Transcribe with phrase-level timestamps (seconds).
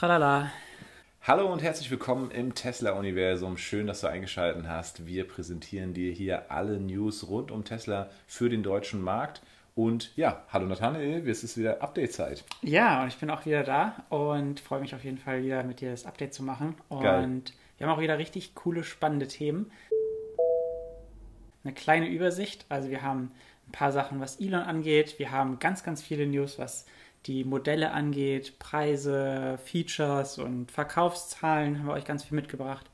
[0.00, 0.50] Tralala.
[1.20, 3.58] Hallo und herzlich willkommen im Tesla-Universum.
[3.58, 5.04] Schön, dass du eingeschaltet hast.
[5.04, 9.42] Wir präsentieren dir hier alle News rund um Tesla für den deutschen Markt.
[9.74, 12.46] Und ja, hallo Nathanael, es ist wieder Update-Zeit.
[12.62, 15.82] Ja, und ich bin auch wieder da und freue mich auf jeden Fall wieder mit
[15.82, 16.76] dir das Update zu machen.
[16.88, 17.42] Und Geil.
[17.76, 19.70] wir haben auch wieder richtig coole, spannende Themen.
[21.62, 22.64] Eine kleine Übersicht.
[22.70, 23.32] Also wir haben
[23.68, 25.18] ein paar Sachen, was Elon angeht.
[25.18, 26.86] Wir haben ganz, ganz viele News, was
[27.26, 32.86] die Modelle angeht, Preise, Features und Verkaufszahlen haben wir euch ganz viel mitgebracht.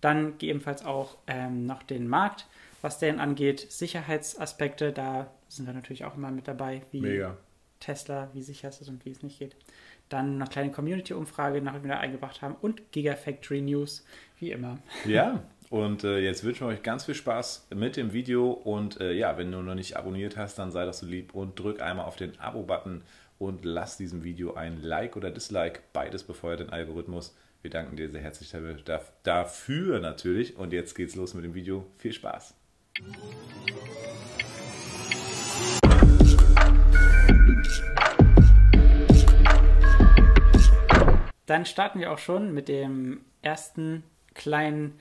[0.00, 2.46] Dann ebenfalls auch ähm, noch den Markt,
[2.82, 7.36] was den angeht, Sicherheitsaspekte, da sind wir natürlich auch immer mit dabei, wie Mega.
[7.80, 9.56] Tesla, wie sicher es ist und wie es nicht geht.
[10.08, 14.04] Dann noch kleine Community-Umfrage noch wieder eingebracht haben und Gigafactory News,
[14.38, 14.78] wie immer.
[15.06, 18.50] Ja, und äh, jetzt wünschen wir euch ganz viel Spaß mit dem Video.
[18.50, 21.58] Und äh, ja, wenn du noch nicht abonniert hast, dann sei doch so lieb und
[21.58, 23.02] drück einmal auf den Abo-Button
[23.38, 25.80] und lass diesem Video ein Like oder Dislike.
[25.92, 27.36] Beides befeuert den Algorithmus.
[27.62, 30.56] Wir danken dir sehr herzlich dafür- natürlich.
[30.56, 31.86] Und jetzt geht's los mit dem Video.
[31.96, 32.54] Viel Spaß.
[41.46, 44.02] Dann starten wir auch schon mit dem ersten
[44.34, 44.94] kleinen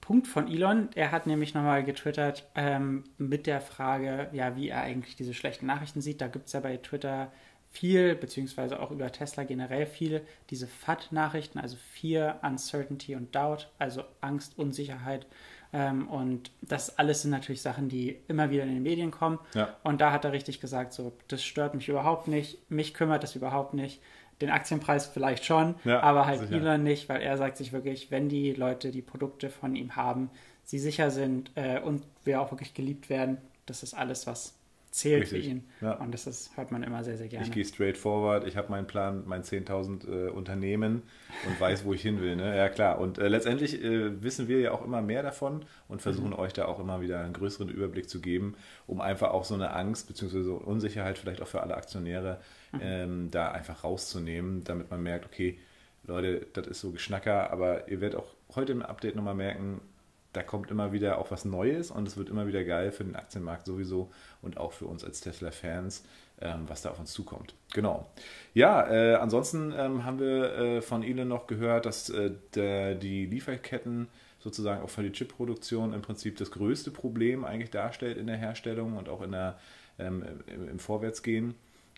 [0.00, 0.88] Punkt von Elon.
[0.94, 5.66] Er hat nämlich nochmal getwittert ähm, mit der Frage, ja, wie er eigentlich diese schlechten
[5.66, 6.20] Nachrichten sieht.
[6.20, 7.32] Da gibt es ja bei Twitter
[7.78, 14.02] viel, beziehungsweise auch über Tesla generell viel, diese FAT-Nachrichten, also Fear, Uncertainty und Doubt, also
[14.20, 15.26] Angst, Unsicherheit.
[15.72, 19.38] Ähm, und das alles sind natürlich Sachen, die immer wieder in den Medien kommen.
[19.54, 19.76] Ja.
[19.84, 23.36] Und da hat er richtig gesagt, so, das stört mich überhaupt nicht, mich kümmert das
[23.36, 24.02] überhaupt nicht.
[24.40, 26.54] Den Aktienpreis vielleicht schon, Ja, aber halt sicher.
[26.54, 30.30] Elon nicht, weil er sagt sich wirklich, wenn die Leute die Produkte von ihm haben,
[30.64, 34.57] sie sicher sind äh, und wir auch wirklich geliebt werden, das ist alles, was
[34.98, 35.64] zählt Richtig, für ihn.
[35.80, 35.92] ja.
[35.94, 37.46] Und das ist, hört man immer sehr, sehr gerne.
[37.46, 38.46] Ich gehe straight forward.
[38.46, 41.02] Ich habe meinen Plan, mein 10.000 äh, Unternehmen
[41.46, 42.36] und weiß, wo ich hin will.
[42.36, 42.56] Ne?
[42.56, 42.98] Ja, klar.
[42.98, 46.66] Und äh, letztendlich äh, wissen wir ja auch immer mehr davon und versuchen euch da
[46.66, 48.54] auch immer wieder einen größeren Überblick zu geben,
[48.86, 50.42] um einfach auch so eine Angst bzw.
[50.42, 52.40] so Unsicherheit vielleicht auch für alle Aktionäre
[52.80, 55.58] ähm, da einfach rauszunehmen, damit man merkt, okay,
[56.04, 59.80] Leute, das ist so Geschnacker, aber ihr werdet auch heute im Update nochmal merken,
[60.38, 63.16] da kommt immer wieder auch was Neues und es wird immer wieder geil für den
[63.16, 66.04] Aktienmarkt sowieso und auch für uns als Tesla-Fans,
[66.40, 67.54] ähm, was da auf uns zukommt.
[67.74, 68.06] Genau.
[68.54, 73.26] Ja, äh, ansonsten ähm, haben wir äh, von Elon noch gehört, dass äh, der, die
[73.26, 74.06] Lieferketten
[74.38, 78.96] sozusagen auch für die Chipproduktion im Prinzip das größte Problem eigentlich darstellt in der Herstellung
[78.96, 79.58] und auch in der,
[79.98, 81.56] ähm, im, im Vorwärtsgehen.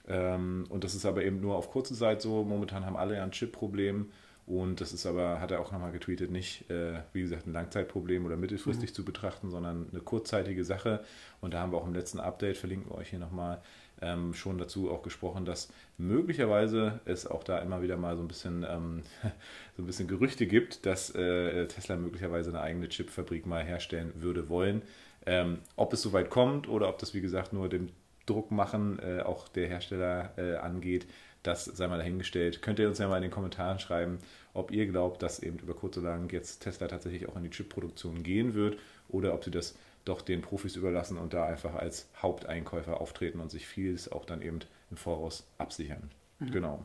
[0.09, 2.43] Ähm, und das ist aber eben nur auf kurze Zeit so.
[2.43, 4.11] Momentan haben alle ja ein Chip-Problem.
[4.51, 8.27] Und das ist aber, hat er auch nochmal getweetet, nicht, äh, wie gesagt, ein Langzeitproblem
[8.27, 11.05] oder mittelfristig zu betrachten, sondern eine kurzzeitige Sache.
[11.41, 13.63] Und da haben wir auch im letzten Update, verlinken wir euch hier nochmal,
[14.03, 15.69] ähm, schon dazu auch gesprochen, dass
[15.99, 19.03] möglicherweise es auch da immer wieder mal so ein bisschen, ähm,
[19.77, 24.49] so ein bisschen Gerüchte gibt, dass äh, Tesla möglicherweise eine eigene Chipfabrik mal herstellen würde
[24.49, 24.83] wollen.
[25.27, 27.91] Ähm, ob es soweit kommt oder ob das, wie gesagt, nur dem
[28.27, 31.07] Druck machen, äh, auch der Hersteller äh, angeht,
[31.43, 32.63] das sei mal dahingestellt.
[32.63, 34.19] Könnt ihr uns ja mal in den Kommentaren schreiben,
[34.53, 37.51] ob ihr glaubt, dass eben über kurz oder lang jetzt Tesla tatsächlich auch in die
[37.51, 38.79] Chipproduktion gehen wird
[39.09, 43.51] oder ob sie das doch den Profis überlassen und da einfach als Haupteinkäufer auftreten und
[43.51, 44.61] sich vieles auch dann eben
[44.91, 46.11] im Voraus absichern.
[46.41, 46.85] Genau.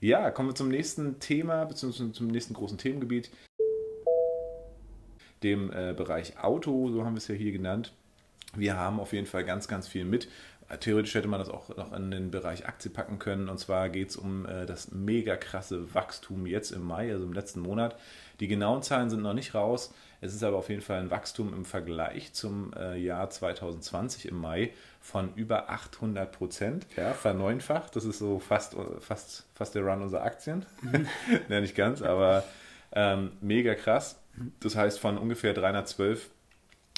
[0.00, 3.30] Ja, kommen wir zum nächsten Thema, beziehungsweise zum nächsten großen Themengebiet,
[5.42, 7.92] dem äh, Bereich Auto, so haben wir es ja hier genannt.
[8.56, 10.28] Wir haben auf jeden Fall ganz, ganz viel mit.
[10.80, 13.48] Theoretisch hätte man das auch noch in den Bereich Aktie packen können.
[13.48, 17.32] Und zwar geht es um äh, das mega krasse Wachstum jetzt im Mai, also im
[17.32, 17.96] letzten Monat.
[18.40, 19.92] Die genauen Zahlen sind noch nicht raus.
[20.20, 24.36] Es ist aber auf jeden Fall ein Wachstum im Vergleich zum äh, Jahr 2020 im
[24.36, 26.86] Mai von über 800 Prozent.
[26.96, 27.94] Ja, verneunfacht.
[27.94, 30.64] Das ist so fast, fast, fast der Run unserer Aktien.
[31.48, 32.42] ja, nicht ganz, aber
[32.92, 34.18] ähm, mega krass.
[34.60, 36.30] Das heißt, von ungefähr 312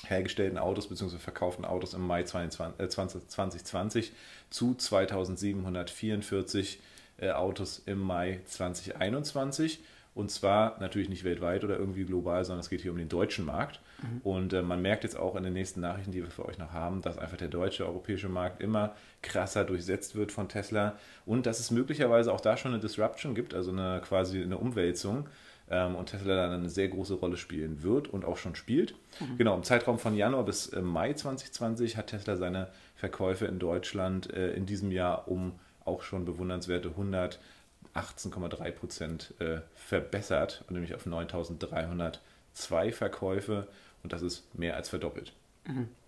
[0.05, 1.19] hergestellten Autos bzw.
[1.19, 4.13] verkauften Autos im Mai 22, äh, 20, 2020
[4.51, 6.81] zu 2744
[7.19, 9.81] äh, Autos im Mai 2021.
[10.15, 13.45] Und zwar natürlich nicht weltweit oder irgendwie global, sondern es geht hier um den deutschen
[13.45, 13.81] Markt.
[14.23, 16.73] Und äh, man merkt jetzt auch in den nächsten Nachrichten, die wir für euch noch
[16.73, 21.61] haben, dass einfach der deutsche, europäische Markt immer krasser durchsetzt wird von Tesla und dass
[21.61, 25.29] es möglicherweise auch da schon eine Disruption gibt, also eine quasi eine Umwälzung
[25.69, 28.95] und Tesla dann eine sehr große Rolle spielen wird und auch schon spielt.
[29.39, 34.33] Genau, im Zeitraum von Januar bis äh, Mai 2020 hat Tesla seine Verkäufe in Deutschland
[34.33, 36.91] äh, in diesem Jahr um auch schon bewundernswerte
[37.95, 43.69] 118,3 Prozent äh, verbessert, und nämlich auf 9.302 Verkäufe
[44.03, 45.33] und das ist mehr als verdoppelt.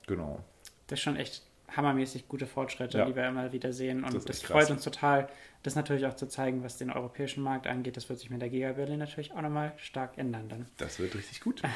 [0.06, 0.44] Genau.
[0.86, 1.42] Das ist schon echt
[1.76, 3.04] hammermäßig gute Fortschritte, Ja.
[3.04, 4.04] die wir immer wieder sehen.
[4.04, 4.70] Und Das das, freut krass.
[4.70, 5.28] uns total,
[5.62, 7.96] das natürlich auch zu zeigen, was den europäischen Markt angeht.
[7.96, 10.66] Das wird sich mit der Giga Berlin natürlich auch nochmal stark ändern dann.
[10.78, 11.62] Das wird richtig gut.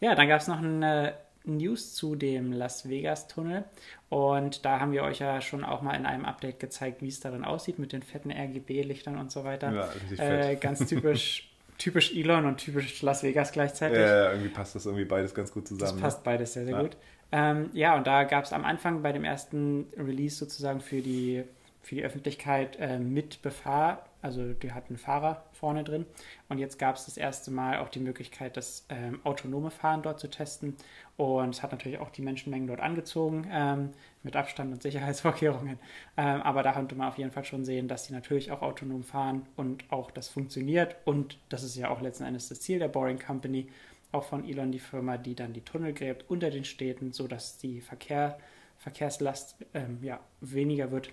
[0.00, 1.14] Ja, dann gab es noch eine
[1.44, 3.64] News zu dem Las Vegas Tunnel
[4.10, 7.20] und da haben wir euch ja schon auch mal in einem Update gezeigt, wie es
[7.20, 9.72] darin aussieht mit den fetten RGB-Lichtern und so weiter.
[9.72, 10.60] Ja, richtig äh, fett.
[10.60, 13.98] ganz typisch, typisch Elon und typisch Las Vegas gleichzeitig.
[13.98, 15.80] Ja, irgendwie passt das irgendwie beides ganz gut zusammen.
[15.88, 16.00] Das ne?
[16.02, 16.82] passt beides sehr, sehr Ja.
[16.82, 16.96] gut.
[17.32, 21.44] Ähm, ja, und da gab es am Anfang bei dem ersten Release sozusagen für die,
[21.82, 26.06] für die Öffentlichkeit äh, mit Befahr, also die hatten Fahrer vorne drin.
[26.48, 30.18] Und jetzt gab es das erste Mal auch die Möglichkeit, das ähm, autonome Fahren dort
[30.18, 30.76] zu testen.
[31.16, 33.90] Und es hat natürlich auch die Menschenmengen dort angezogen, ähm,
[34.22, 35.78] mit Abstand und Sicherheitsvorkehrungen.
[36.16, 39.04] Ähm, aber da konnte man auf jeden Fall schon sehen, dass sie natürlich auch autonom
[39.04, 40.96] fahren und auch das funktioniert.
[41.04, 43.68] Und das ist ja auch letzten Endes das Ziel der Boring Company,
[44.16, 47.80] auch von Elon die Firma, die dann die Tunnel gräbt unter den Städten, sodass die
[47.80, 48.38] Verkehr,
[48.78, 51.10] Verkehrslast ähm, ja, weniger wird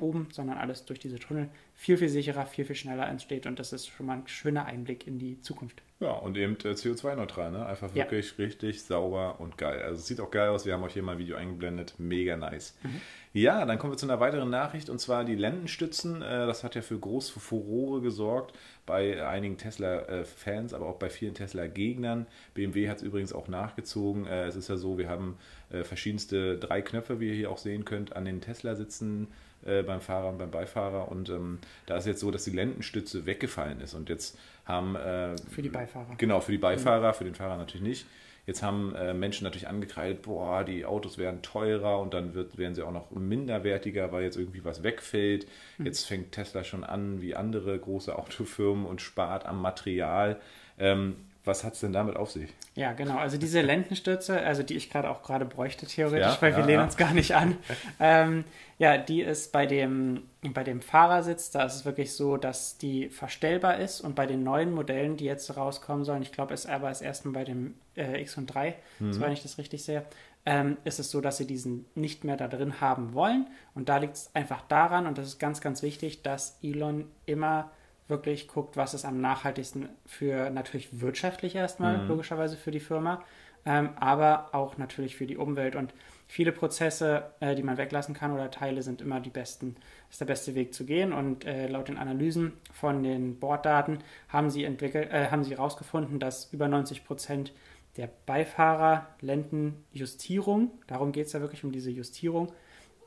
[0.00, 3.46] oben, sondern alles durch diese Tunnel viel, viel sicherer, viel, viel schneller entsteht.
[3.46, 5.82] Und das ist schon mal ein schöner Einblick in die Zukunft.
[5.98, 7.64] Ja, und eben äh, CO2-neutral, ne?
[7.64, 8.04] Einfach Ja.
[8.04, 9.80] wirklich richtig sauber und geil.
[9.82, 10.66] Also es sieht auch geil aus.
[10.66, 11.94] Wir haben euch hier mal ein Video eingeblendet.
[11.98, 12.76] Mega nice.
[12.82, 13.00] Mhm.
[13.34, 16.20] Ja, dann kommen wir zu einer weiteren Nachricht und zwar die Lendenstützen.
[16.22, 21.34] Äh, das hat ja für große Furore gesorgt bei einigen Tesla-Fans, aber auch bei vielen
[21.34, 22.26] Tesla-Gegnern.
[22.54, 24.26] BMW hat es übrigens auch nachgezogen.
[24.26, 25.38] Äh, es ist ja so, wir haben
[25.70, 29.28] äh, verschiedenste drei Knöpfe, wie ihr hier auch sehen könnt, an den Tesla-Sitzen
[29.66, 31.10] äh, beim Fahrer und beim Beifahrer.
[31.10, 33.94] Und ähm, da ist jetzt so, dass die Lendenstütze weggefallen ist.
[33.94, 36.14] Und jetzt haben äh, Für die Beifahrer.
[36.18, 38.06] Genau, für die Beifahrer, für den Fahrer natürlich nicht.
[38.46, 42.74] Jetzt haben äh, Menschen natürlich angekreidet, boah, die Autos werden teurer und dann wird, werden
[42.74, 45.46] sie auch noch minderwertiger, weil jetzt irgendwie was wegfällt.
[45.78, 50.40] Jetzt fängt Tesla schon an, wie andere große Autofirmen und spart am Material.
[50.78, 52.50] Ähm, was hat es denn damit auf sich?
[52.74, 53.16] Ja, genau.
[53.18, 56.66] Also diese Lendenstütze, also die ich gerade auch gerade bräuchte theoretisch, Ja, weil wir ja,
[56.66, 56.84] lehnen ja.
[56.84, 57.56] uns gar nicht an.
[58.00, 58.44] ähm,
[58.78, 63.08] ja, die ist bei dem, bei dem Fahrersitz, da ist es wirklich so, dass die
[63.08, 66.90] verstellbar ist und bei den neuen Modellen, die jetzt rauskommen sollen, ich glaube, es aber
[66.90, 69.12] ist erstmal bei dem äh, X und 3, Mhm.
[69.12, 70.04] so wenn ich das richtig sehe,
[70.44, 73.46] ähm, ist es so, dass sie diesen nicht mehr da drin haben wollen.
[73.74, 77.70] Und da liegt es einfach daran, und das ist ganz, ganz wichtig, dass Elon immer
[78.08, 82.08] wirklich guckt, was ist am nachhaltigsten für natürlich wirtschaftlich erstmal, Mhm.
[82.08, 83.22] logischerweise für die Firma,
[83.64, 85.76] ähm, aber auch natürlich für die Umwelt.
[85.76, 85.94] Und
[86.26, 89.76] viele Prozesse, äh, die man weglassen kann oder Teile, sind immer die besten,
[90.10, 91.12] ist der beste Weg zu gehen.
[91.12, 96.18] Und äh, laut den Analysen von den Borddaten haben sie entwickelt, äh, haben sie herausgefunden,
[96.18, 97.52] dass über 90 Prozent
[97.96, 102.52] der Beifahrer Lendenjustierung, darum geht es ja wirklich um diese Justierung,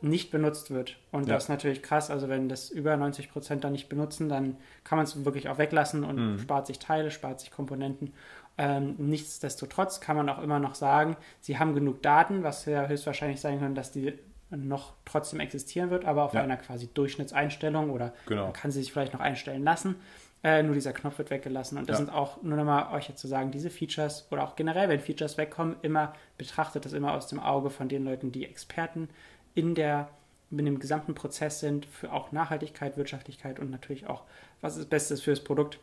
[0.02, 0.98] nicht benutzt wird.
[1.12, 1.34] Und Ja.
[1.36, 2.10] das ist natürlich krass.
[2.12, 5.58] Also wenn das über 90 Prozent dann nicht benutzen, dann kann man es wirklich auch
[5.58, 6.40] weglassen und Mhm.
[6.40, 8.14] spart sich Teile, spart sich Komponenten.
[8.58, 13.42] Ähm, nichtsdestotrotz kann man auch immer noch sagen, sie haben genug Daten, was ja höchstwahrscheinlich
[13.42, 14.14] sein kann, dass die
[14.52, 16.42] noch trotzdem existieren wird, aber auf Ja.
[16.44, 18.44] einer quasi Durchschnittseinstellung oder Genau.
[18.46, 19.96] man kann sie sich vielleicht noch einstellen lassen.
[20.44, 21.78] Äh, nur dieser Knopf wird weggelassen.
[21.80, 22.06] Und das Ja.
[22.06, 25.38] sind auch, nur nochmal euch jetzt zu sagen, diese Features oder auch generell, wenn Features
[25.40, 29.10] wegkommen, immer betrachtet das immer aus dem Auge von den Leuten, die Experten
[29.56, 30.10] in der
[30.52, 34.24] in dem gesamten Prozess sind, für auch Nachhaltigkeit, Wirtschaftlichkeit und natürlich auch,
[34.62, 35.80] was das Beste ist für das Produkt.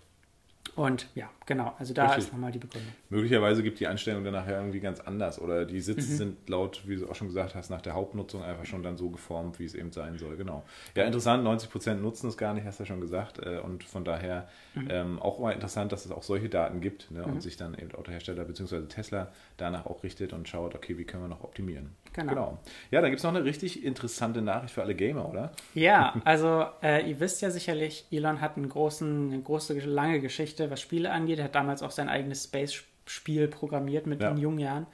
[0.76, 2.24] Und ja, genau, also da Richtig.
[2.24, 2.94] ist nochmal die Begründung.
[3.10, 6.16] Möglicherweise gibt die Einstellung dann nachher irgendwie ganz anders oder die Sitze Mhm.
[6.16, 9.10] sind laut, wie du auch schon gesagt hast, nach der Hauptnutzung einfach schon dann so
[9.10, 10.36] geformt, wie es eben sein soll.
[10.36, 10.62] Genau.
[10.94, 13.40] Ja, interessant, 90% nutzen es gar nicht, hast du ja schon gesagt.
[13.40, 14.86] äh, Und von daher Mhm.
[14.88, 17.94] ähm, auch mal interessant, dass es auch solche Daten gibt ne, und sich dann eben
[17.94, 18.82] Autohersteller bzw.
[18.86, 21.90] Tesla danach auch richtet und schaut, okay, wie können wir noch optimieren.
[22.12, 22.58] Genau.
[22.90, 25.52] Ja, dann gibt es noch eine richtig interessante Nachricht für alle Gamer, oder?
[25.74, 30.70] Ja, also äh, ihr wisst ja sicherlich, Elon hat einen großen, eine große, lange Geschichte,
[30.70, 31.38] was Spiele angeht.
[31.38, 34.30] Er hat damals auch sein eigenes Space-Spiel programmiert mit Ja.
[34.30, 34.86] in jungen Jahren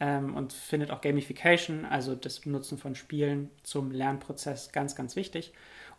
[0.00, 5.52] ähm, und findet auch Gamification, also das Benutzen von Spielen zum Lernprozess, ganz, ganz wichtig.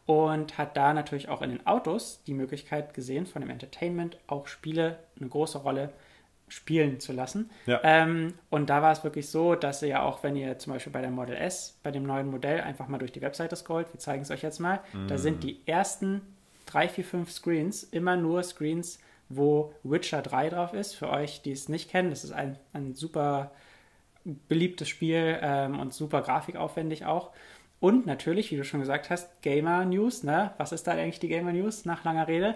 [0.05, 4.47] Und hat da natürlich auch in den Autos die Möglichkeit gesehen, von dem Entertainment auch
[4.47, 5.91] Spiele eine große Rolle
[6.47, 7.49] spielen zu lassen.
[7.65, 7.81] Ja.
[7.83, 10.93] Ähm, und da war es wirklich so, dass ihr ja auch, wenn ihr zum Beispiel
[10.93, 13.99] bei der Model S, bei dem neuen Modell, einfach mal durch die Webseite scrollt, wir
[13.99, 16.21] zeigen es euch jetzt mal, da sind die ersten
[16.65, 18.99] drei, vier, fünf Screens immer nur Screens,
[19.29, 20.93] wo Witcher 3 drauf ist.
[20.93, 23.51] Für euch, die es nicht kennen, das ist ein, ein super
[24.23, 27.31] beliebtes Spiel ähm, und super grafikaufwendig auch.
[27.79, 30.51] Und natürlich, wie du schon gesagt hast, Gamer News, ne?
[30.57, 32.55] Was ist da eigentlich die Gamer News nach langer Rede?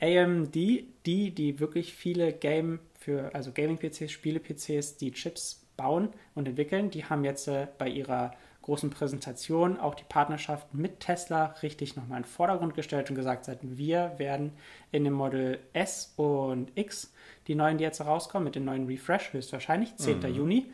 [0.00, 6.90] AMD, die, die wirklich viele Game für, also Gaming-PCs, Spiele-PCs, die Chips bauen und entwickeln,
[6.90, 8.32] die haben jetzt äh, bei ihrer
[8.62, 13.44] großen Präsentation auch die Partnerschaft mit Tesla richtig nochmal in den Vordergrund gestellt und gesagt,
[13.44, 14.52] seit wir werden
[14.90, 17.12] in dem Model S und X,
[17.46, 20.22] die neuen, die jetzt rauskommen, mit dem neuen Refresh höchstwahrscheinlich, 10.
[20.34, 20.72] Juni.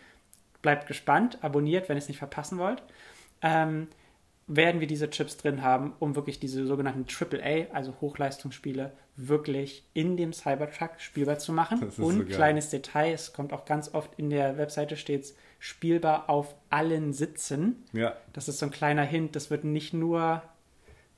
[0.63, 2.83] Bleibt gespannt, abonniert, wenn ihr es nicht verpassen wollt.
[3.43, 3.89] ähm,
[4.53, 8.93] werden wir diese Chips drin haben, um wirklich diese sogenannten AAA, also Hochleistungsspiele,
[9.29, 11.83] wirklich in dem Cybertruck spielbar zu machen.
[11.83, 16.55] Und so kleines Detail, es kommt auch ganz oft in der Webseite steht spielbar auf
[16.71, 17.85] allen Sitzen.
[17.93, 18.17] Ja.
[18.33, 20.43] Das ist so ein kleiner Hint, das wird nicht nur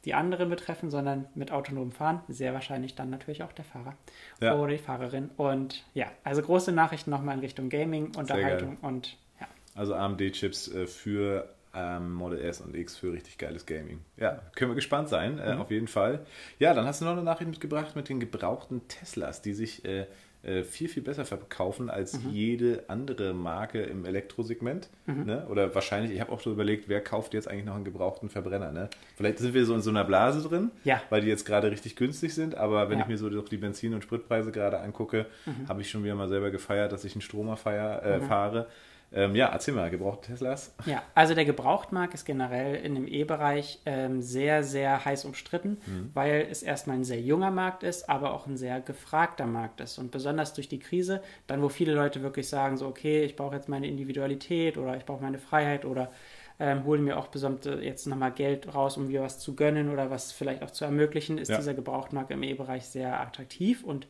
[0.05, 2.23] die anderen betreffen, sondern mit autonomem Fahren.
[2.29, 3.95] Sehr wahrscheinlich dann natürlich auch der Fahrer
[4.41, 4.57] ja.
[4.57, 5.31] oder die Fahrerin.
[5.37, 9.47] Und ja, also große Nachrichten nochmal in Richtung Gaming, Unterhaltung und ja.
[9.77, 14.01] Also AMD-Chips äh, für ähm, Model S und X für richtig geiles Gaming.
[14.17, 15.61] Ja, können wir gespannt sein, äh, mhm.
[15.61, 16.27] auf jeden Fall.
[16.59, 20.07] Ja, dann hast du noch eine Nachricht mitgebracht mit den gebrauchten Teslas, die sich äh,
[20.43, 22.31] äh, viel, viel besser verkaufen als mhm.
[22.31, 24.89] jede andere Marke im Elektrosegment.
[25.07, 25.25] Mhm.
[25.25, 25.47] Ne?
[25.49, 28.73] Oder wahrscheinlich, ich habe auch schon überlegt, wer kauft jetzt eigentlich noch einen gebrauchten Verbrenner.
[28.73, 28.91] Ne?
[29.17, 31.01] Vielleicht sind wir so in so einer Blase drin, ja.
[31.11, 32.57] weil die jetzt gerade richtig günstig sind.
[32.57, 33.05] Aber wenn ja.
[33.05, 35.69] ich mir so die Benzin- und Spritpreise gerade angucke, mhm.
[35.69, 38.23] habe ich schon wieder mal selber gefeiert, dass ich einen Stromer feier, äh, mhm.
[38.25, 38.67] fahre.
[39.15, 40.75] Ähm, ja, erzähl mal, gebrauchte Teslas.
[40.87, 46.11] Ja, also der Gebrauchtmarkt ist generell in dem E-Bereich ähm, sehr, sehr heiß umstritten, mhm.
[46.15, 49.99] weil es erstmal ein sehr junger Markt ist, aber auch ein sehr gefragter Markt ist.
[49.99, 53.55] Und besonders durch die Krise, dann wo viele Leute wirklich sagen, so, okay, ich brauche
[53.55, 56.11] jetzt meine Individualität oder ich brauche meine Freiheit oder
[56.59, 60.11] ähm, holen mir auch besonders jetzt nochmal Geld raus, um mir was zu gönnen oder
[60.11, 61.57] was vielleicht auch zu ermöglichen, ist ja.
[61.57, 64.07] dieser Gebrauchtmarkt im E-Bereich sehr attraktiv und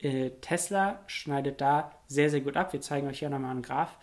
[0.00, 2.72] äh, Tesla schneidet da sehr, sehr gut ab.
[2.72, 3.96] Wir zeigen euch hier nochmal einen Graph.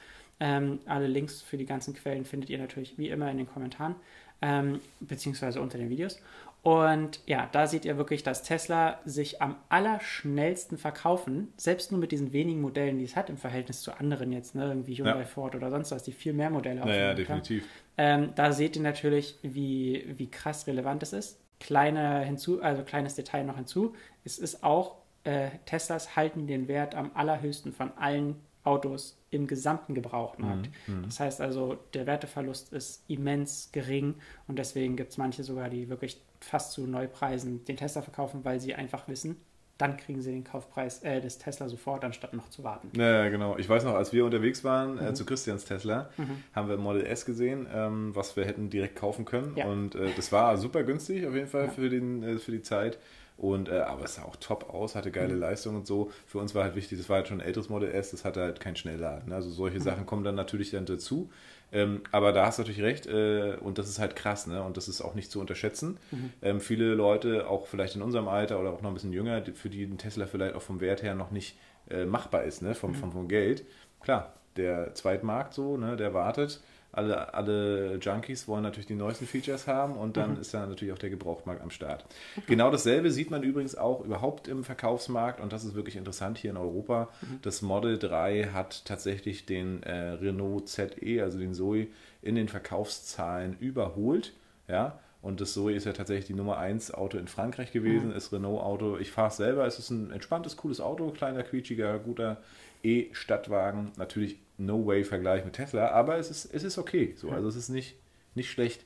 [0.43, 3.95] Ähm, alle Links für die ganzen Quellen findet ihr natürlich wie immer in den Kommentaren,
[4.41, 6.19] ähm, beziehungsweise unter den Videos.
[6.63, 12.11] Und ja, da seht ihr wirklich, dass Tesla sich am allerschnellsten verkaufen, selbst nur mit
[12.11, 15.25] diesen wenigen Modellen, die es hat, im Verhältnis zu anderen jetzt, ne, irgendwie Hyundai, ja.
[15.25, 16.89] Ford oder sonst was, die viel mehr Modelle haben.
[16.89, 17.65] Ja, definitiv.
[17.97, 21.39] Ähm, da seht ihr natürlich, wie, wie krass relevant es ist.
[21.61, 23.95] Kleine hinzu, also kleines Detail noch hinzu.
[24.25, 29.93] Es ist auch, äh, Teslas halten den Wert am allerhöchsten von allen Autos im gesamten
[29.93, 30.69] Gebrauchtmarkt.
[30.87, 31.03] Mhm, mhm.
[31.03, 34.15] Das heißt also, der Werteverlust ist immens gering
[34.47, 38.59] und deswegen gibt es manche sogar, die wirklich fast zu Neupreisen den Tesla verkaufen, weil
[38.59, 39.37] sie einfach wissen,
[39.77, 42.91] dann kriegen sie den Kaufpreis äh, des Tesla sofort, anstatt noch zu warten.
[42.95, 43.57] Ja, genau.
[43.57, 45.15] Ich weiß noch, als wir unterwegs waren äh, mhm.
[45.15, 46.43] zu Christians Tesla, mhm.
[46.53, 49.53] haben wir Model S gesehen, ähm, was wir hätten direkt kaufen können.
[49.55, 49.65] Ja.
[49.65, 51.71] Und äh, das war super günstig auf jeden Fall ja.
[51.71, 52.99] für, den, äh, für die Zeit.
[53.37, 55.39] Und, äh, aber es sah auch top aus, hatte geile mhm.
[55.39, 56.11] Leistung und so.
[56.27, 58.41] Für uns war halt wichtig, das war halt schon ein älteres Model S, das hatte
[58.41, 59.33] halt keinen Schnellladen.
[59.33, 59.83] Also solche mhm.
[59.83, 61.29] Sachen kommen dann natürlich dann dazu.
[61.71, 64.61] Ähm, aber da hast du natürlich recht äh, und das ist halt krass, ne?
[64.61, 65.97] Und das ist auch nicht zu unterschätzen.
[66.11, 66.33] Mhm.
[66.43, 69.69] Ähm, viele Leute, auch vielleicht in unserem Alter oder auch noch ein bisschen jünger, für
[69.69, 71.57] die ein Tesla vielleicht auch vom Wert her noch nicht
[71.89, 72.75] äh, machbar ist, ne?
[72.75, 72.95] Vom, mhm.
[72.95, 73.65] vom, vom Geld.
[74.01, 75.97] Klar, der Zweitmarkt so, ne?
[75.97, 76.61] Der wartet
[76.93, 80.41] alle, alle Junkies wollen natürlich die neuesten Features haben und dann mhm.
[80.41, 82.05] ist da natürlich auch der Gebrauchtmarkt am Start.
[82.35, 82.41] Mhm.
[82.47, 86.51] Genau dasselbe sieht man übrigens auch überhaupt im Verkaufsmarkt und das ist wirklich interessant hier
[86.51, 87.09] in Europa.
[87.21, 87.39] Mhm.
[87.41, 91.87] Das Model 3 hat tatsächlich den äh, Renault ZE, also den Zoe,
[92.21, 94.33] in den Verkaufszahlen überholt.
[94.67, 98.15] Ja, und das Zoe ist ja tatsächlich die Nummer 1 Auto in Frankreich gewesen, mhm.
[98.15, 98.97] ist Renault-Auto.
[98.97, 102.37] Ich fahre es selber, es ist ein entspanntes, cooles Auto, kleiner, quietschiger, guter
[102.83, 103.93] E-Stadtwagen.
[103.97, 107.13] Natürlich no way Vergleich mit Tesla, aber es ist, es ist okay.
[107.17, 107.31] So.
[107.31, 107.95] Also es ist nicht,
[108.35, 108.85] nicht schlecht.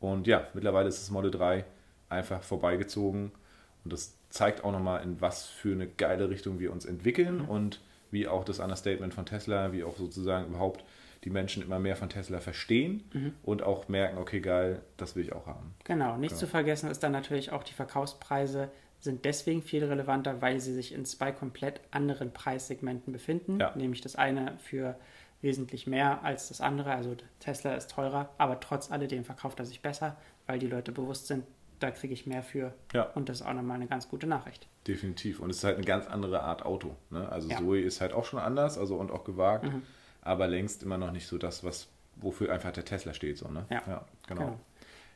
[0.00, 1.64] Und ja, mittlerweile ist das Model 3
[2.08, 3.32] einfach vorbeigezogen.
[3.84, 7.48] Und das zeigt auch nochmal, in was für eine geile Richtung wir uns entwickeln mhm.
[7.48, 7.80] und
[8.10, 10.84] wie auch das Understatement von Tesla, wie auch sozusagen überhaupt
[11.24, 13.34] die Menschen immer mehr von Tesla verstehen mhm.
[13.42, 15.74] und auch merken, okay, geil, das will ich auch haben.
[15.84, 16.40] Genau, nicht genau.
[16.40, 18.70] zu vergessen ist dann natürlich auch die Verkaufspreise
[19.02, 23.58] sind deswegen viel relevanter, weil sie sich in zwei komplett anderen Preissegmenten befinden.
[23.58, 23.74] Ja.
[23.74, 24.96] Nämlich das eine für
[25.40, 26.92] wesentlich mehr als das andere.
[26.94, 30.16] Also Tesla ist teurer, aber trotz alledem verkauft er sich besser,
[30.46, 31.44] weil die Leute bewusst sind,
[31.80, 32.72] da kriege ich mehr für.
[32.92, 33.10] Ja.
[33.14, 34.68] Und das ist auch nochmal eine ganz gute Nachricht.
[34.86, 35.40] Definitiv.
[35.40, 36.94] Und es ist halt eine ganz andere Art Auto.
[37.10, 37.28] Ne?
[37.28, 37.58] Also ja.
[37.58, 39.82] Zoe ist halt auch schon anders, also und auch gewagt, mhm.
[40.20, 43.36] aber längst immer noch nicht so das, was wofür einfach der Tesla steht.
[43.38, 43.66] So, ne?
[43.68, 43.82] ja.
[43.88, 44.40] ja genau.
[44.42, 44.60] genau.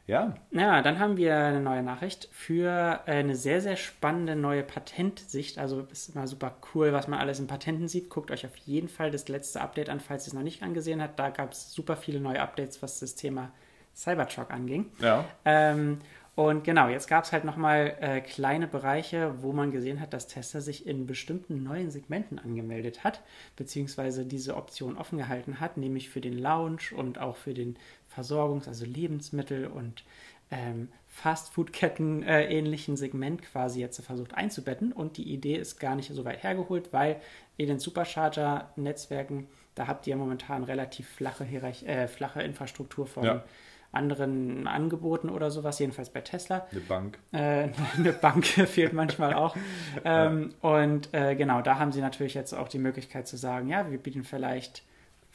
[0.07, 0.35] Ja.
[0.53, 5.59] Ja, dann haben wir eine neue Nachricht für eine sehr, sehr spannende neue Patentsicht.
[5.59, 8.09] Also ist immer super cool, was man alles in Patenten sieht.
[8.09, 11.03] Guckt euch auf jeden Fall das letzte Update an, falls ihr es noch nicht angesehen
[11.03, 11.19] habt.
[11.19, 13.51] Da gab es super viele neue Updates, was das Thema
[13.95, 14.87] Cybertruck anging.
[15.01, 15.25] Ja.
[15.45, 15.99] Ähm,
[16.37, 20.27] und genau, jetzt gab es halt nochmal äh, kleine Bereiche, wo man gesehen hat, dass
[20.27, 23.23] Tesla sich in bestimmten neuen Segmenten angemeldet hat,
[23.57, 27.79] beziehungsweise diese Option offen gehalten hat, nämlich für den Lounge und auch für den
[28.17, 30.05] Versorgungs-, also Lebensmittel- und
[30.51, 34.93] ähm, Fastfood-Ketten äh, ähnlichen Segment quasi jetzt versucht einzubetten.
[34.93, 37.17] Und die Idee ist gar nicht so weit hergeholt, weil
[37.57, 43.45] in den Supercharger-Netzwerken, da habt ihr momentan relativ flache, Hierarch äh, flache Infrastruktur von ja.
[43.93, 46.67] anderen Angeboten oder sowas, jedenfalls bei Tesla.
[46.71, 47.19] Eine Bank.
[47.33, 49.57] Äh, eine Bank fehlt manchmal auch.
[50.05, 50.69] Ähm, ja.
[50.69, 53.99] Und äh, genau, da haben sie natürlich jetzt auch die Möglichkeit zu sagen, ja, wir
[53.99, 54.83] bieten vielleicht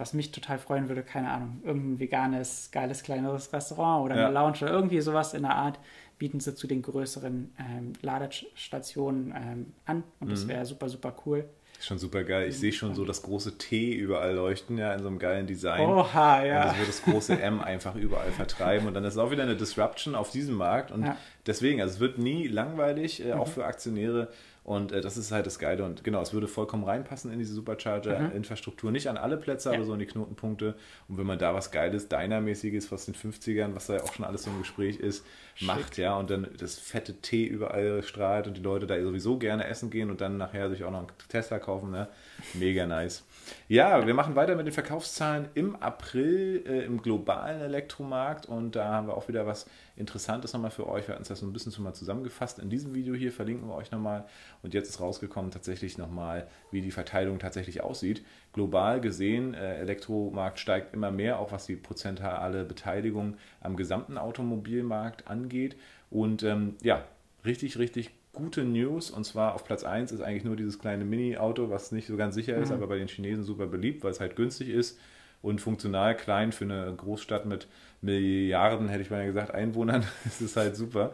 [0.01, 4.29] was mich total freuen würde, keine Ahnung, irgendein veganes, geiles, kleineres Restaurant oder eine Ja.
[4.29, 5.79] Lounge oder irgendwie sowas in der Art,
[6.17, 10.03] bieten sie zu den größeren ähm, Ladestationen ähm, an.
[10.19, 10.31] Und Mhm.
[10.31, 11.45] das wäre super, super cool.
[11.79, 12.47] Ist schon super geil.
[12.49, 15.87] Ich sehe schon so das große T überall leuchten, ja, in so einem geilen Design.
[15.87, 16.65] Oha, Und ja.
[16.65, 18.87] das wird das große M einfach überall vertreiben.
[18.87, 20.91] Und dann ist auch wieder eine Disruption auf diesem Markt.
[20.91, 21.17] Und Ja.
[21.47, 24.27] deswegen, also es wird nie langweilig, äh, auch für Aktionäre.
[24.63, 25.83] Und äh, das ist halt das Geile.
[25.83, 28.91] Und genau, es würde vollkommen reinpassen in diese Supercharger-Infrastruktur.
[28.91, 29.75] Nicht an alle Plätze, Ja.
[29.75, 30.75] aber so in die Knotenpunkte.
[31.07, 34.25] Und wenn man da was Geiles, Dynamäßiges, was den 50ern, was da ja auch schon
[34.25, 35.25] alles so im Gespräch ist,
[35.61, 39.65] macht, ja, und dann das fette T überall strahlt und die Leute da sowieso gerne
[39.67, 42.07] essen gehen und dann nachher sich auch noch einen Tesla kaufen, ne?
[42.53, 43.23] Mega nice.
[43.67, 48.85] Ja, wir machen weiter mit den Verkaufszahlen im April äh, im globalen Elektromarkt und da
[48.85, 51.07] haben wir auch wieder was Interessantes nochmal für euch.
[51.07, 53.67] Wir hatten es das so ein bisschen schon mal zusammengefasst in diesem Video hier, verlinken
[53.67, 54.25] wir euch nochmal.
[54.61, 58.23] Und jetzt ist rausgekommen tatsächlich nochmal, wie die Verteilung tatsächlich aussieht.
[58.53, 65.27] Global gesehen, äh, Elektromarkt steigt immer mehr, auch was die prozentuale Beteiligung am gesamten Automobilmarkt
[65.27, 65.75] angeht.
[66.09, 67.03] Und ähm, ja,
[67.45, 69.11] richtig, richtig gute News.
[69.11, 72.35] Und zwar auf Platz 1 ist eigentlich nur dieses kleine Mini-Auto, was nicht so ganz
[72.35, 74.97] sicher ist, aber bei den Chinesen super beliebt, weil es halt günstig ist
[75.41, 77.67] und funktional klein für eine Großstadt mit
[78.01, 80.05] Milliarden, hätte ich mal gesagt, Einwohnern.
[80.23, 81.13] Das ist halt super.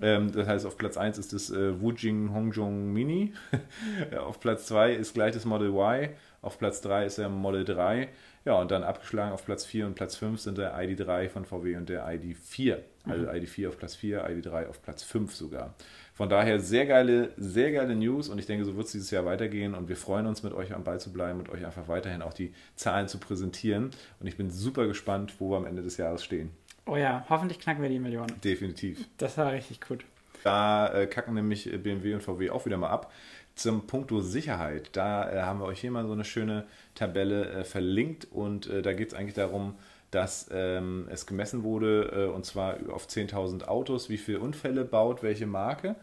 [0.00, 3.32] Ähm, das heißt, auf Platz 1 ist das äh, Wujing Hongjong Mini.
[4.18, 6.10] auf Platz 2 ist gleich das Model Y.
[6.42, 8.08] Auf Platz 3 ist der Model 3.
[8.44, 11.76] Ja, und dann abgeschlagen auf Platz 4 und Platz 5 sind der ID3 von VW
[11.76, 12.78] und der ID4.
[13.04, 15.74] Also ID4 auf Platz 4, ID3 auf Platz 5 sogar.
[16.16, 19.26] Von daher sehr geile, sehr geile News und ich denke, so wird es dieses Jahr
[19.26, 22.22] weitergehen und wir freuen uns, mit euch am Ball zu bleiben und euch einfach weiterhin
[22.22, 23.90] auch die Zahlen zu präsentieren.
[24.18, 26.52] Und ich bin super gespannt, wo wir am Ende des Jahres stehen.
[26.86, 28.32] Oh ja, hoffentlich knacken wir die Millionen.
[28.42, 29.06] Definitiv.
[29.18, 30.06] Das war richtig gut.
[30.42, 33.12] Da äh, kacken nämlich BMW und VW auch wieder mal ab.
[33.54, 37.64] Zum Punkto Sicherheit, da äh, haben wir euch hier mal so eine schöne Tabelle äh,
[37.64, 39.74] verlinkt und äh, da geht es eigentlich darum,
[40.10, 45.22] dass ähm, es gemessen wurde, äh, und zwar auf 10.000 Autos, wie viele Unfälle baut
[45.22, 45.96] welche Marke.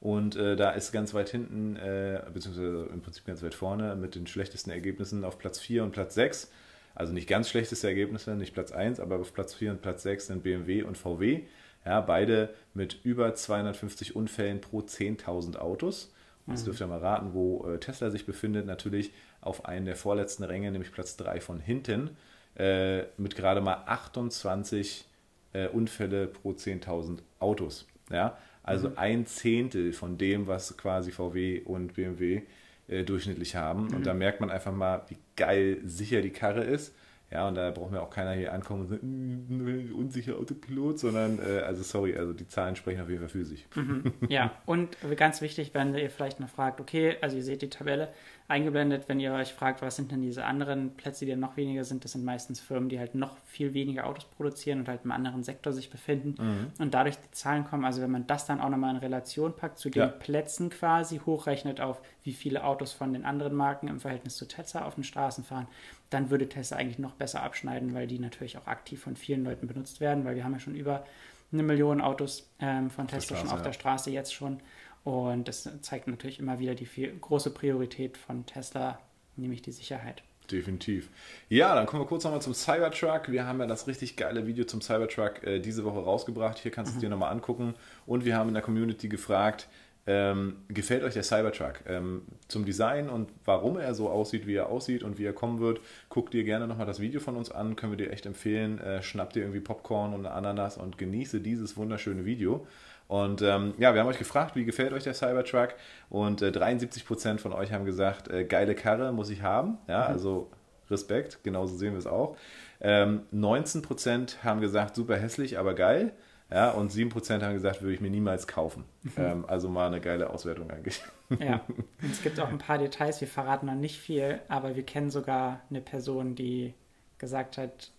[0.00, 4.14] Und äh, da ist ganz weit hinten, äh, beziehungsweise im Prinzip ganz weit vorne, mit
[4.14, 6.50] den schlechtesten Ergebnissen auf Platz 4 und Platz 6.
[6.94, 10.28] Also nicht ganz schlechteste Ergebnisse, nicht Platz 1, aber auf Platz 4 und Platz 6
[10.28, 11.42] sind BMW und VW.
[11.84, 16.12] Ja, beide mit über 250 Unfällen pro 10.000 Autos.
[16.46, 18.66] Und jetzt dürft ihr mal raten, wo äh, Tesla sich befindet.
[18.66, 22.16] Natürlich auf einen der vorletzten Ränge, nämlich Platz 3 von hinten,
[22.56, 25.04] äh, mit gerade mal 28
[25.52, 27.86] äh, Unfälle pro 10.000 Autos.
[28.10, 28.36] Ja?
[28.62, 32.42] Also ein Zehntel von dem, was quasi VW und BMW
[32.88, 33.94] äh, durchschnittlich haben.
[33.94, 36.94] Und da merkt man einfach mal, wie geil sicher die Karre ist.
[37.32, 41.38] Ja, und da braucht mir auch keiner hier ankommen und sagen, "Mm, unsicher Autopilot, sondern,
[41.38, 43.66] äh, also sorry, also die Zahlen sprechen auf jeden Fall für sich.
[44.28, 48.08] Ja, und ganz wichtig, wenn ihr vielleicht noch fragt, okay, also ihr seht die Tabelle
[48.48, 52.04] eingeblendet, wenn ihr euch fragt, was sind denn diese anderen Plätze, die noch weniger sind,
[52.04, 55.44] das sind meistens Firmen, die halt noch viel weniger Autos produzieren und halt im anderen
[55.44, 56.34] Sektor sich befinden
[56.80, 57.84] und dadurch die Zahlen kommen.
[57.84, 60.06] Also wenn man das dann auch nochmal in Relation packt zu den Ja.
[60.08, 64.84] Plätzen quasi, hochrechnet auf, wie viele Autos von den anderen Marken im Verhältnis zu Tesla
[64.84, 65.68] auf den Straßen fahren,
[66.10, 69.66] dann würde Tesla eigentlich noch besser abschneiden, weil die natürlich auch aktiv von vielen Leuten
[69.66, 71.06] benutzt werden, weil wir haben ja schon über
[71.52, 73.72] eine Million Autos ähm, von der Tesla schon auf der ja.
[73.72, 74.60] Straße jetzt schon.
[75.04, 78.98] Und das zeigt natürlich immer wieder die viel, große Priorität von Tesla,
[79.36, 80.22] nämlich die Sicherheit.
[80.50, 81.08] Definitiv.
[81.48, 83.30] Ja, dann kommen wir kurz nochmal zum Cybertruck.
[83.30, 86.58] Wir haben ja das richtig geile Video zum Cybertruck äh, diese Woche rausgebracht.
[86.58, 87.74] Hier kannst du es dir nochmal angucken.
[88.04, 89.68] Und wir haben in der Community gefragt,
[90.06, 91.80] ähm, gefällt euch der Cybertruck?
[91.86, 95.60] Ähm, zum Design und warum er so aussieht, wie er aussieht und wie er kommen
[95.60, 97.76] wird, guck dir gerne nochmal das Video von uns an.
[97.76, 98.80] Können wir dir echt empfehlen.
[98.80, 102.66] Äh, schnapp dir irgendwie Popcorn und eine Ananas und genieße dieses wunderschöne Video.
[103.08, 105.74] Und ähm, ja, wir haben euch gefragt, wie gefällt euch der Cybertruck?
[106.10, 109.78] Und äh, 73% von euch haben gesagt, äh, geile Karre muss ich haben.
[109.88, 110.48] Ja, also
[110.90, 112.36] Respekt, genauso sehen wir es auch.
[112.80, 116.12] Ähm, 19% haben gesagt, super hässlich, aber geil.
[116.50, 118.84] Ja, und 7% haben gesagt, würde ich mir niemals kaufen.
[119.16, 121.00] Ähm, also mal eine geile Auswertung eigentlich.
[121.38, 124.82] Ja, und es gibt auch ein paar Details, wir verraten noch nicht viel, aber wir
[124.82, 126.74] kennen sogar eine Person, die
[127.18, 127.92] gesagt hat,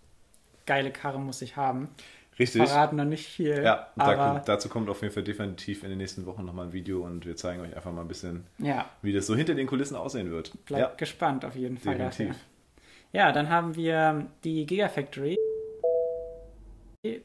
[0.66, 1.90] geile Karre muss ich haben.
[2.40, 2.68] Richtig.
[2.68, 6.26] Verraten noch nicht viel, Ja, aber dazu kommt auf jeden Fall definitiv in den nächsten
[6.26, 9.28] Wochen nochmal ein Video und wir zeigen euch einfach mal ein bisschen, ja, wie das
[9.28, 10.52] so hinter den Kulissen aussehen wird.
[10.66, 12.28] bleibt ja, gespannt auf jeden Fall definitiv.
[12.28, 12.42] dafür.
[13.14, 15.38] Ja, dann haben wir die Gigafactory.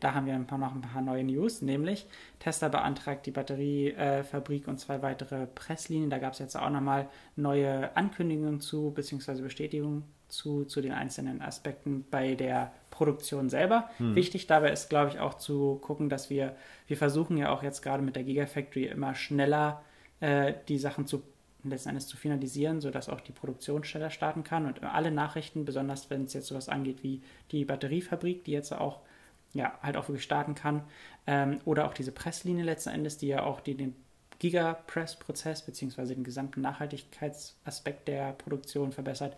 [0.01, 2.07] Da haben wir noch ein paar neue News, nämlich
[2.39, 6.09] Tesla beantragt die Batteriefabrik und zwei weitere Presslinien.
[6.09, 11.43] Da gab es jetzt auch nochmal neue Ankündigungen zu, beziehungsweise Bestätigungen zu, zu den einzelnen
[11.43, 13.91] Aspekten bei der Produktion selber.
[14.15, 17.83] Wichtig dabei ist, glaube ich, auch zu gucken, dass wir, wir versuchen ja auch jetzt
[17.83, 19.83] gerade mit der Gigafactory immer schneller
[20.21, 21.23] äh, die Sachen zu
[21.65, 24.65] letzten Endes zu finalisieren, sodass auch die Produktion schneller starten kann.
[24.65, 29.01] Und alle Nachrichten, besonders wenn es jetzt sowas angeht wie die Batteriefabrik, die jetzt auch
[29.57, 30.83] ja, halt auch wirklich starten kann,
[31.27, 33.95] ähm, oder auch diese Presslinie letzten Endes, die ja auch die, den
[34.39, 39.37] Gigapress-Prozess beziehungsweise den gesamten Nachhaltigkeitsaspekt der Produktion verbessert.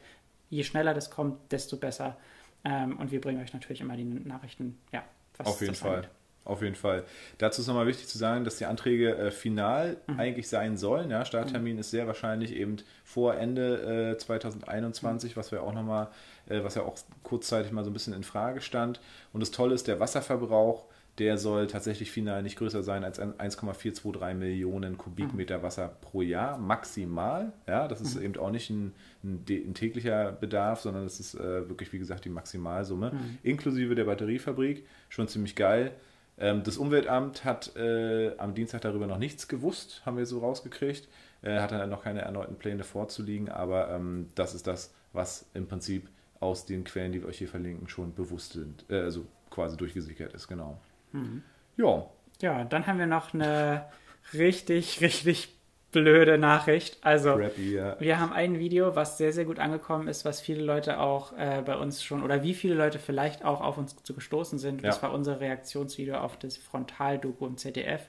[0.51, 2.17] Je schneller das kommt, desto besser.
[2.65, 5.05] Ähm, und wir bringen euch natürlich immer die Nachrichten, ja,
[5.37, 5.97] was Auf jeden Fall.
[5.97, 6.11] Angeht.
[6.49, 7.05] Auf jeden Fall.
[7.37, 10.19] Dazu ist nochmal wichtig zu sagen, dass die Anträge äh, final mhm.
[10.19, 11.11] eigentlich sein sollen.
[11.11, 11.81] Ja, Starttermin mhm.
[11.81, 15.37] ist sehr wahrscheinlich eben vor Ende äh, 2021, mhm.
[15.39, 16.09] was wir auch nochmal,
[16.49, 18.99] äh, was ja auch kurzzeitig mal so ein bisschen in Frage stand.
[19.35, 20.87] Und das Tolle ist, der Wasserverbrauch,
[21.19, 25.63] der soll tatsächlich final nicht größer sein als 1,423 Millionen Kubikmeter mhm.
[25.63, 27.53] Wasser pro Jahr maximal.
[27.67, 28.23] Ja, das ist mhm.
[28.23, 32.25] eben auch nicht ein, ein, ein, täglicher Bedarf, sondern das ist äh, wirklich, wie gesagt,
[32.25, 33.39] die Maximalsumme, mhm.
[33.43, 34.87] inklusive der Batteriefabrik.
[35.11, 35.93] Schon ziemlich geil.
[36.41, 41.09] Ähm, das Umweltamt hat äh, am Dienstag darüber noch nichts gewusst, haben wir so rausgekriegt.
[41.43, 45.69] Äh, hat dann noch keine erneuten Pläne vorzuliegen, aber ähm, das ist das, was im
[45.69, 46.09] Prinzip
[46.41, 50.33] aus den Quellen, die wir euch hier verlinken, schon bewusst sind, äh, also quasi durchgesickert
[50.35, 50.81] ist, genau.
[51.13, 51.43] Mhm.
[51.77, 52.07] Ja.
[52.41, 53.87] Ja, dann haben wir noch eine
[54.33, 55.58] richtig, richtig
[55.93, 56.99] blöde Nachricht.
[57.03, 57.97] Also, Crappy, ja.
[57.99, 61.63] wir haben ein Video, was sehr, sehr gut angekommen ist, was viele Leute auch äh,
[61.65, 64.83] bei uns schon, oder wie viele Leute vielleicht auch auf uns zu gestoßen sind.
[64.83, 64.89] Ja.
[64.89, 68.03] Das war unser Reaktionsvideo auf das Frontaldoku im ZDF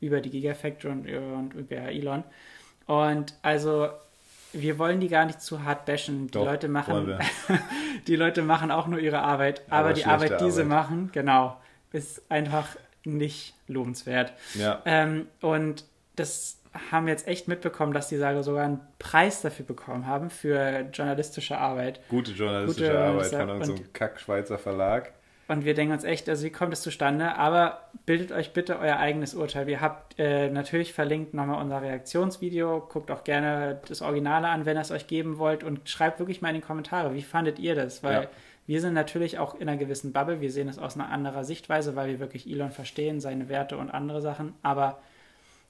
[0.00, 2.24] über die Gigafactory und, und über Elon.
[2.86, 3.88] Und also,
[4.52, 6.28] wir wollen die gar nicht zu hart bashen.
[6.28, 7.18] Die Doch, Leute machen,
[8.06, 11.60] die Leute machen auch nur ihre Arbeit, aber, aber die Arbeit, die sie machen, genau,
[11.92, 12.68] ist einfach
[13.04, 14.32] nicht lobenswert.
[14.54, 14.82] Ja.
[14.84, 15.84] Ähm, und
[16.16, 16.58] das
[16.90, 21.58] haben jetzt echt mitbekommen, dass die Sage sogar einen Preis dafür bekommen haben für journalistische
[21.58, 22.00] Arbeit.
[22.08, 25.12] Gute journalistische Gute Arbeit von irgendeinem Kack-Schweizer Verlag.
[25.48, 27.36] Und wir denken uns echt, also wie kommt es zustande?
[27.36, 29.68] Aber bildet euch bitte euer eigenes Urteil.
[29.68, 32.80] Wir habt äh, natürlich verlinkt nochmal unser Reaktionsvideo.
[32.88, 35.62] Guckt auch gerne das Originale an, wenn ihr es euch geben wollt.
[35.62, 38.02] Und schreibt wirklich mal in die Kommentare, wie fandet ihr das?
[38.02, 38.28] Weil ja.
[38.66, 40.40] wir sind natürlich auch in einer gewissen Bubble.
[40.40, 43.90] Wir sehen es aus einer anderen Sichtweise, weil wir wirklich Elon verstehen, seine Werte und
[43.90, 44.54] andere Sachen.
[44.62, 44.98] Aber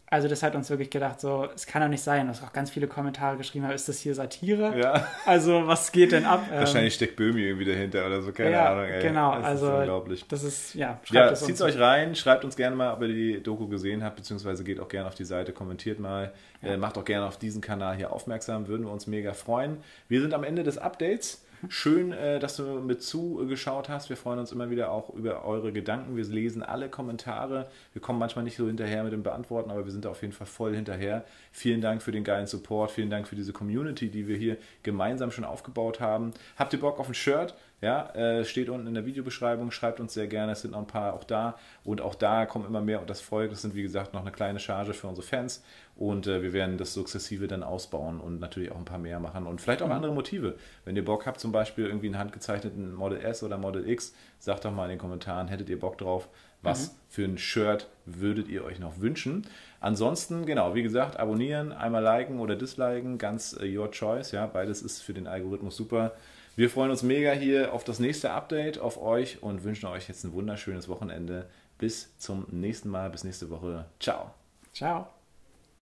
[0.09, 2.71] also das hat uns wirklich gedacht, so, es kann doch nicht sein, dass auch ganz
[2.71, 4.79] viele Kommentare geschrieben haben, ist das hier Satire?
[4.79, 5.07] Ja.
[5.25, 6.45] Also was geht denn ab?
[6.51, 8.85] Wahrscheinlich ähm, steckt Böhmi irgendwie dahinter oder so, keine ja, Ahnung.
[8.85, 9.03] Ey.
[9.03, 10.25] Genau, das also ist unglaublich.
[10.29, 13.43] das ist, ja, schreibt ja, zieht euch rein, schreibt uns gerne mal, ob ihr die
[13.43, 16.75] Doku gesehen habt, beziehungsweise geht auch gerne auf die Seite, kommentiert mal, ja.
[16.75, 19.79] äh, macht auch gerne auf diesen Kanal hier aufmerksam, würden wir uns mega freuen.
[20.09, 21.43] Wir sind am Ende des Updates.
[21.69, 24.09] Schön, äh, dass du mit zugeschaut hast.
[24.09, 26.17] Wir freuen uns immer wieder auch über eure Gedanken.
[26.17, 27.69] Wir lesen alle Kommentare.
[27.93, 30.47] Wir kommen manchmal nicht so hinterher mit dem Beantworten, aber wir sind auf jeden Fall
[30.47, 31.25] voll hinterher.
[31.53, 32.91] Vielen Dank für den geilen Support.
[32.91, 36.33] Vielen Dank für diese Community, die wir hier gemeinsam schon aufgebaut haben.
[36.57, 37.55] Habt ihr Bock auf ein Shirt?
[37.83, 40.87] Ja, äh, steht unten in der Videobeschreibung, schreibt uns sehr gerne, es sind noch ein
[40.87, 43.83] paar auch da und auch da kommen immer mehr und das Volk, das sind wie
[43.83, 45.63] gesagt noch eine kleine Charge für unsere Fans
[45.97, 49.47] und äh, wir werden das sukzessive dann ausbauen und natürlich auch ein paar mehr machen
[49.47, 49.93] und vielleicht auch mhm.
[49.93, 50.57] andere Motive.
[50.85, 54.65] Wenn ihr Bock habt, zum Beispiel irgendwie einen handgezeichneten Model S oder Model X, sagt
[54.65, 56.29] doch mal in den Kommentaren, hättet ihr Bock drauf,
[56.63, 56.97] was mhm.
[57.09, 59.47] für ein Shirt würdet ihr euch noch wünschen?
[59.81, 64.83] Ansonsten, genau, wie gesagt, abonnieren, einmal liken oder disliken, ganz uh, your choice, ja, beides
[64.83, 66.13] ist für den Algorithmus super.
[66.57, 70.25] Wir freuen uns mega hier auf das nächste Update, auf euch und wünschen euch jetzt
[70.25, 71.47] ein wunderschönes Wochenende.
[71.79, 73.85] Bis zum nächsten Mal, bis nächste Woche.
[74.01, 74.31] Ciao.
[74.73, 75.16] Ciao.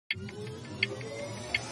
[0.09, 1.66] フォークスプレーヤーの皆さん